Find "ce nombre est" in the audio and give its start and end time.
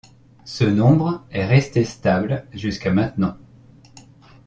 0.45-1.45